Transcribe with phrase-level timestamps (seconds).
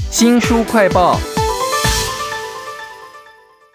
[0.00, 1.18] 新书快报。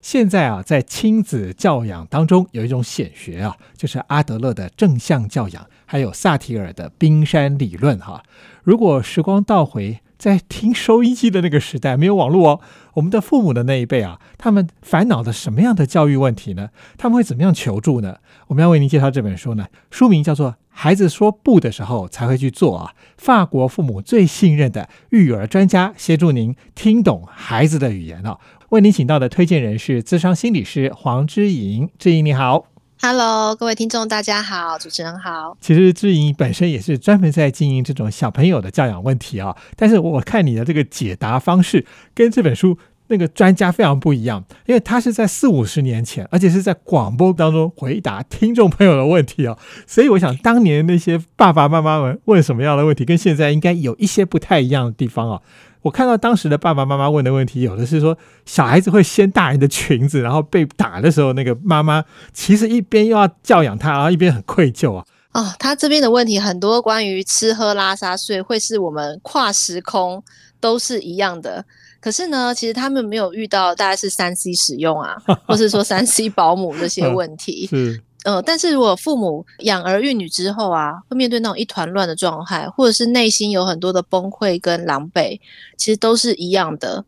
[0.00, 8.22] 现在啊，在亲子教养当中有一种显学啊，就是阿德勒的正向教养，还有萨提尔的冰山理论哈。
[8.64, 12.60] 如果时光倒回，在听收音机的那个时代，没有网络哦，
[12.92, 16.68] 我们的父母的那一辈啊，他们烦恼的什么样的教育问题呢？
[16.98, 18.18] 他们会怎么样求助呢？
[18.48, 28.38] 我们要为您介绍这本书呢，书名叫做《孩子说不的时候才会去做》啊，法国父母最信任的育儿专家协助您听懂孩子的语言啊。
[28.68, 32.66] 为您请到的推荐人是资商心理师黄之莹，之莹你好。
[33.02, 35.56] Hello，各位听众，大家好，主持人好。
[35.58, 42.76] 其实志颖本身也是专门在经营这种小朋友的教养问题啊，但是我看你的这个解答方式跟这本书
[43.10, 55.40] 那个专家非常不一样，因为他是在四五十年前，而且是在广播当中回答听众朋友的问题啊，所以我想当年那些爸爸妈妈们问什么样的问题，跟现在应该有一些不太一样的地方啊。
[55.82, 65.04] 我看到当时的爸爸妈妈问的问题，有的是说小孩子会掀大人的裙子，然后被打的时候，那个妈妈其实一边又要教养他，然后一边很愧疚啊。
[65.32, 70.22] 哦，他这边的问题很多，关于吃喝拉撒睡，会是我们跨时空
[70.58, 71.64] 都是一样的。
[72.00, 77.66] 可是呢，其实他们没有遇到大概是三 C 使用啊， 或是说三 C 保姆这些问题。
[77.66, 85.38] 是，呃，但是如果父母养儿育女之后啊，会面对那种一团乱的状态，或者是内心有很多的崩溃跟狼狈，
[85.76, 87.04] 其实都是一样的。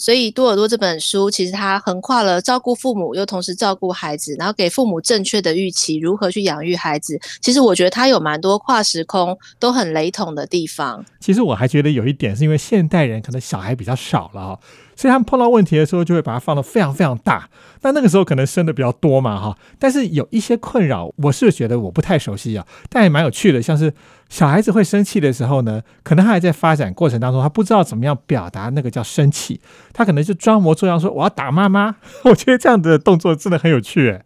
[0.00, 7.20] 所以多尔多这本书其实它横跨了照顾父母，又同时照顾孩子，然后给父母正确的预期，如何去养育孩子。
[7.42, 11.04] 其实我觉得它有蛮多跨时空都很雷同的地方。
[11.20, 14.60] 其实我还觉得有一点是因为现代人可能小孩比较少了哈、
[14.96, 17.48] 所以他们碰到问题的时候就会把它放得非常非常大。
[17.82, 23.92] 那那个时候可能生的比较多嘛哈，但是有一些困扰，我是觉得我不太熟悉啊，但也蛮有趣的，像是
[24.28, 29.60] 小孩子会生气的时候呢，可能他还在发展过程当中，他不知道怎么样表达那个叫生气，
[29.92, 31.96] 他可能就装模作样说我要打妈妈。
[32.24, 34.22] 我觉得这样的动作真的很有趣诶。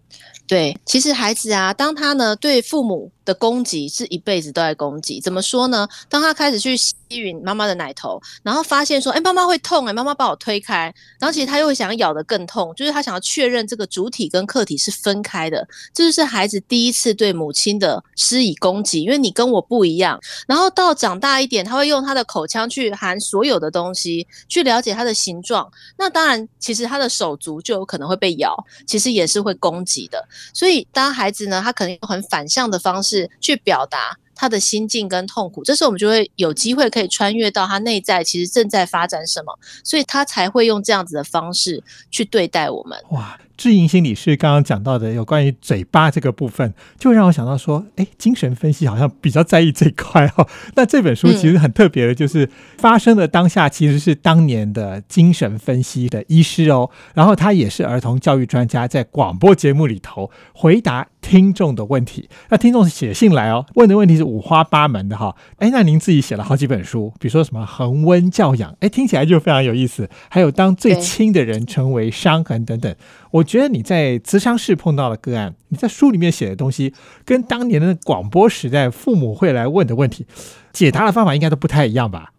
[0.47, 5.21] 对，其实孩子啊，当他呢对父母的攻击是一辈子都在攻击。
[5.21, 5.89] 怎么说呢？
[6.09, 15.67] 当他开始去吸吮妈妈的奶头，然后发现说，哎，妈妈会痛，哎，妈妈把我推开，然后其实他又会想咬得更痛，就是他想要确认这个主体跟客体是分开的。
[15.93, 20.19] 这就是孩子第一次对母亲的施以攻击，因为你跟我不一样。
[20.47, 25.71] 然后到长大一点，他会用他的口腔去含所有的东西，去了解它的形状。
[25.97, 28.56] 那当然，其实他的手足就有可能会被咬，
[28.87, 30.27] 其实也是会攻击的。
[30.53, 42.98] 所以，当孩子呢，他可能用很反向的方式去表达他的心境跟痛苦，这时候我们就会有机会可以穿越到他内在其实正在发展什么，所以他才会用这样子的方式去对待我们。
[43.10, 50.48] 哇，智盈心理师刚刚讲到的有关于嘴巴这个部分，就让我想到说，哎，精神分析好像比较在意这一块哦。
[50.75, 62.29] 那这本书其实很特别的，就是发生的当下其实是当年的精神分析的医师哦，然后他也是儿童教育专家，在广播节目里头回答听众的问题。
[62.51, 65.35] 那听众写信来哦，问的问题是五花八门的哈。
[65.57, 70.09] 哎，那您自己写了好几本书，比如说什么恒温教养，哎，听起来就非常有意思。
[70.29, 72.95] 还有当最亲的人成为伤痕等等。
[73.31, 76.93] 我觉得你在咨商室碰到的个案，你在书里面写的东西，
[77.25, 80.27] 跟当年的广播时代父母会来问的问题，
[80.73, 82.33] 解答的方法应该都不太一样吧？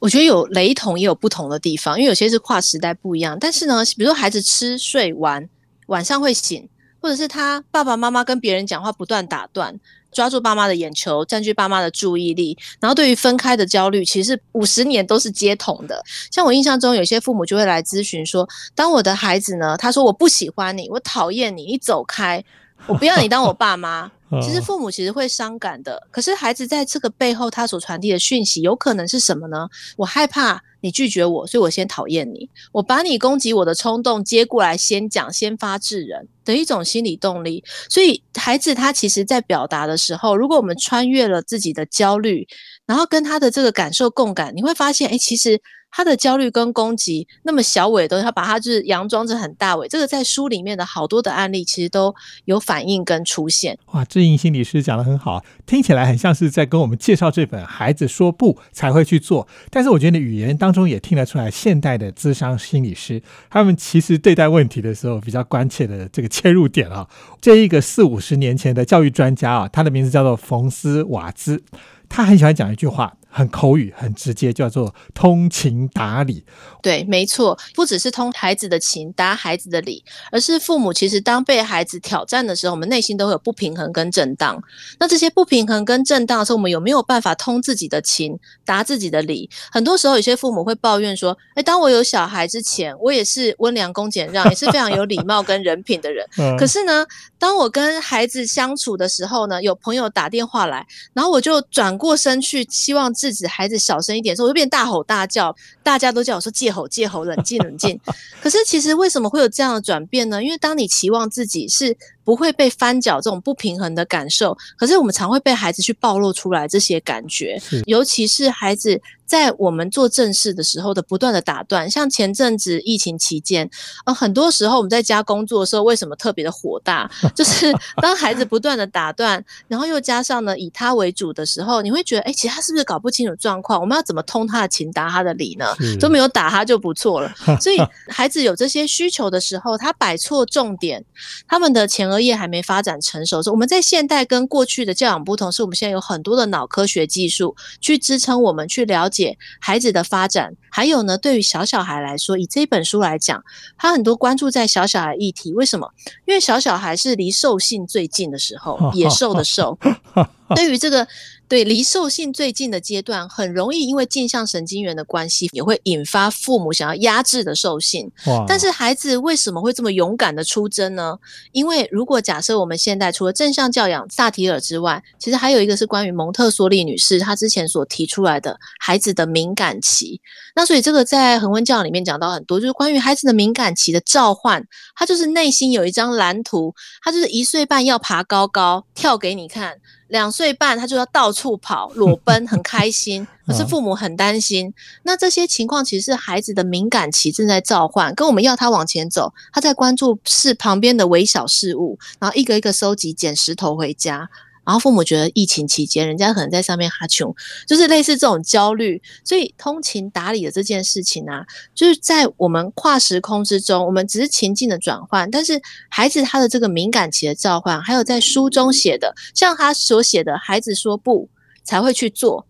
[0.00, 3.36] 我觉得有雷同，也有不同的地方，因为有些是跨时代不一样。
[3.40, 5.48] 但是呢，比如说孩子吃睡玩，
[5.86, 6.68] 晚上会醒，
[7.00, 9.78] 或者是他爸爸妈妈跟别人讲话不断打断，
[10.12, 16.02] 抓住爸妈的眼球，占据爸妈的注意力，然后对于分开的焦虑，其实五十年都是接同的。
[16.30, 22.44] 像我印象中，有些父母就会来咨询说，当我的孩子呢，他说我不喜欢你，我讨厌你，你走开，
[22.86, 24.10] 我不要你当我爸妈。
[24.42, 29.66] 其实哦父母其实会伤感的，可是孩子在这个背后，他所传递的讯息有可能是什么呢？
[29.96, 37.64] 我害怕你拒绝我，所以我先讨厌你，我把你攻击我的冲动接过来，先讲，先发制人的一种心理动力。
[37.88, 42.46] 所以孩子他其实在表达的时候，如果我们穿越了自己的焦虑，
[42.86, 49.88] 然后跟他的这个感受共感，你会发现，哎，其实他的焦虑跟攻击那么小尾的东西，他把它就是佯装成很大尾。
[49.88, 52.14] 这个在书里面的好多的案例，其实都
[52.44, 53.78] 有反应跟出现。
[53.92, 67.08] 哇，志颖心理师讲的很好，听起来很像是在跟我们介绍这本《孩子说不才会去做》，但是我觉得语言当中也听得出来，现代的智商心理师他们其实对待问题的时候比较关切的这个切入点啊。
[67.40, 71.62] 这一个四五十年前的教育专家啊，他的名字叫做冯斯瓦兹，
[72.08, 76.44] 他很喜欢讲一句话：很口语、很直接，叫做通情达理。
[76.82, 80.02] 对，没错，不只是通孩子的情、达孩子的理，
[80.32, 84.62] 而是父母其实当被孩子挑战的时候，我们内心都会有不平衡跟震荡。
[84.98, 89.50] 那这些不平衡跟震荡的时候，我们有没有办法通自己的情、达自己的理？
[89.70, 96.26] 很多时候，有些父母会抱怨说：“哎，当我有小孩之前，我也是温良恭俭让，也是非常有礼貌跟人品的人。
[96.58, 97.04] 可是呢，
[97.38, 107.98] 当我跟孩子相处的时候呢，有朋友打电话来，然后我就转过身去，希望制止孩子小声一点，说我就变大吼大叫，大家都叫我说戒吼戒吼，冷静冷静。
[108.40, 110.42] 可是其实为什么会有这样的转变呢？
[110.42, 111.96] 因为当你期望自己是
[112.28, 119.00] 不会被翻搅这种不平衡的感受，可是我们常会被孩子去暴露出来这些感觉，尤其是孩子。
[119.28, 123.68] 在我们做正事的时候的不断的打断，像前阵子疫情期间，
[124.06, 127.10] 呃，很多时候我们在家工作的时候，为什么特别的火大？
[127.34, 127.70] 就是
[128.00, 133.78] 当孩子不断的打断，然后又加上呢以他为主的时候，你会觉得，哎，其实他是不是搞不清楚状况？
[133.78, 135.66] 我们要怎么通他的情，达他的理呢？
[136.00, 137.30] 都没有打他就不错了。
[137.60, 137.76] 所以
[138.08, 141.04] 孩子有这些需求的时候，他摆错重点，
[141.46, 143.42] 他们的前额叶还没发展成熟。
[143.42, 149.36] 说我们在现代跟过去的教养不同，是我们现在有很多的脑科学技术去支撑我们去了解。
[149.60, 153.42] 孩子的发展，还有呢，对于小小孩来说，以这本书来讲，
[153.76, 155.52] 他很多关注在小小孩议题。
[155.52, 155.90] 为什么？
[156.26, 159.78] 因为小小孩是离兽性最近的时候， 野兽的兽。
[160.54, 161.06] 对于这个。
[161.48, 168.10] 对离兽性最近的阶段，很容易因为镜像神经元的关系，也会引发父母想要压制的兽性。
[168.46, 171.18] 但是孩子为什么会这么勇敢的出征呢？
[171.52, 180.20] 因为如果假设我们现在除了正向教养萨提尔之外，其实还有一个是关于蒙特梭利女士她之前所提出来的孩子的敏感期。
[180.54, 184.62] 那所以这个在恒温教养里面讲到很多，就是关于孩子的敏感期的召唤。
[184.94, 189.78] 他就是内心有一张蓝图，他就是一岁半要爬高高跳给你看。
[190.08, 193.26] 两岁半，他就要到处跑、裸 奔，很开心。
[193.46, 194.74] 可是父母很担心。
[195.04, 204.28] 那这些情况其实是孩子的敏感期正在召唤，跟我们要他往前走，他在关注是旁边的微小事物，然后一个一个收集捡石头回家。
[204.68, 207.34] 然后父母觉得疫情期间，人家可能在上面哈穷，
[207.66, 209.00] 就是类似这种焦虑。
[209.24, 221.30] 所以通情达理的这件事情啊，就是在我们跨时空之中，我们只是情境的转换，但是孩子他的这个敏感期的召唤，还有在书中写的，像他所写的孩子说不
[221.64, 222.46] 才会去做。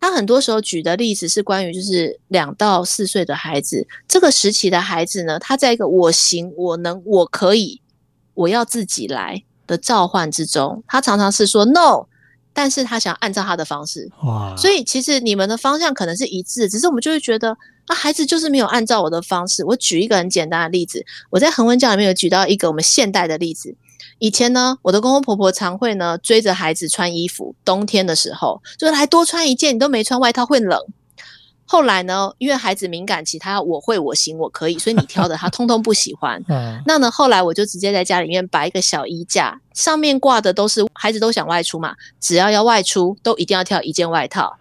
[0.00, 7.82] 他很多时候举的例子是关于就是两到四岁的孩子，这个时期的孩子呢，他在一个我行我能我可以
[8.32, 9.44] 我要自己来。
[9.72, 12.04] 的召唤之中，他常常是说 no，
[12.52, 14.06] 但是他想按照他的方式。
[14.24, 14.54] 哇！
[14.54, 19.64] 所以其实你们的方向可能是一致，只是我们就会觉得啊，孩子就是没有按照我的方式。
[19.64, 23.74] 我举一个很简单的例子，我在恒温教里面有举到一个我们现代的例子。
[24.18, 30.78] 以前呢，我的公公婆婆常会呢追着孩子穿衣服，冬天的时候就是来多穿一件，你都没穿外套会冷。
[31.64, 36.42] 后来呢，因为孩子敏感期，他我会我行我可以，所以你挑的他通通不喜欢。
[36.86, 44.58] 那呢，后来我就直接在家里面摆一个小衣架，上面挂的都是孩子都想外出嘛，只要要外出，都一定要挑一件外套。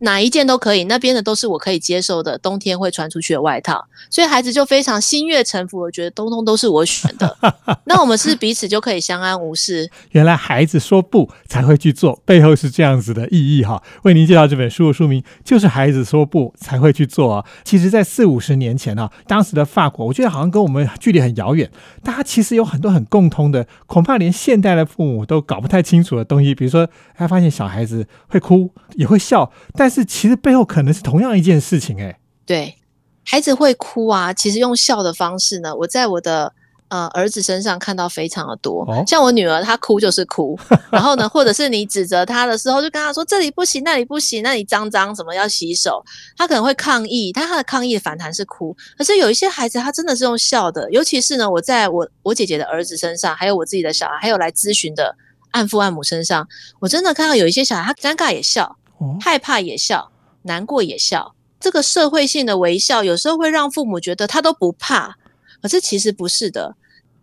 [0.00, 7.36] 哪一件都可以，那边的都是我可以接受的，冬天会穿出去的外套，所以孩子就非常心悦诚服，我觉得通通都是我选的，
[7.84, 9.90] 那我们是彼此就可以相安无事。
[10.10, 13.82] 原来孩子说不才会去做，背后是这样子的意义哈。
[14.02, 17.44] 为您介绍这本书的书名就是孩子说不才会去做啊。
[17.64, 21.70] 其实，在四五十年前啊，当时的法国，我觉得好像跟我们距离很遥远，
[22.02, 32.76] 大家其实有很多很共通的，恐怕连现代的父母都搞不太清楚的东西，比如说他发现小孩子会哭也会笑，但是其实背后可能是同样一件事情，哎，对，
[33.24, 36.52] 孩子会哭啊，其实用笑的方式呢，我在我的
[36.88, 40.58] 呃儿子身上看到非常的多，像我女儿她哭就是哭，
[40.90, 46.04] 然后呢，或者是你指责她的时候，就跟她说这里不行，那里不行，那里脏脏，什么要洗手，
[46.36, 55.14] 她可能会抗议，但她的抗议的反弹是哭，可是有一些孩子他真的是用笑的，尤其是呢，我在我我姐姐的儿子身上，还有我自己的小孩，还有来咨询的
[55.52, 56.48] 按父按母身上，
[56.80, 58.76] 我真的看到有一些小孩他尴尬也笑。
[59.20, 60.10] 害怕也笑，
[60.42, 65.16] 难过也笑，这个社会性的微笑有时候会让父母觉得他都不怕，
[65.62, 66.76] 可是其实不是的。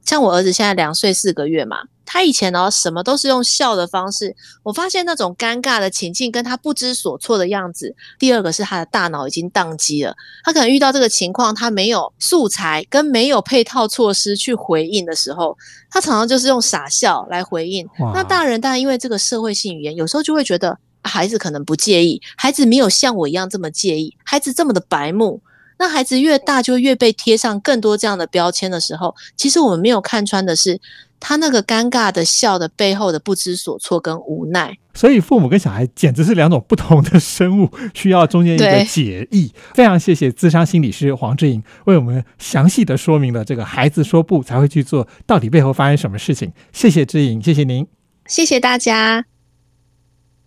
[0.05, 7.93] 像我儿子现在两岁四个月嘛，他以前呢什么都是用笑的方式，我发现那种尴尬的情境跟他不知所措的样子。
[8.17, 10.15] 第二个是他的大脑已经宕机了，
[10.45, 15.57] 他可能遇到这个情况，他没有素材跟没有配套措施去回应的时候，
[15.89, 17.85] 他常常就是用傻笑来回应。
[18.13, 20.79] 那大人当然因为这个社会性语言，有时候就会觉得。
[21.07, 24.15] 孩子可能不介意，孩子没有像我一样这么介意。
[24.23, 25.41] 孩子这么的白目，
[25.79, 30.79] 那孩子越大，就越被贴上更多这样的标签的时候，其实我们没有看穿的是。
[31.19, 39.51] 他那个尴尬的笑的背后的不知所措跟无奈，所以父母跟小孩简直是两种不同的生物，需要中间一个解译。
[39.73, 46.53] 非常谢谢资商心理师黄志颖为我们详细的说明了这个孩子说不才会去做到底背后发生什么事情。
[46.71, 47.87] 谢谢志颖，谢谢您，
[48.27, 49.36] 谢谢大家。